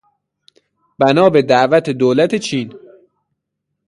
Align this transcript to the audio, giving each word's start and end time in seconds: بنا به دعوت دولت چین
بنا 0.99 1.29
به 1.29 1.41
دعوت 1.41 1.89
دولت 1.89 2.35
چین 2.35 2.73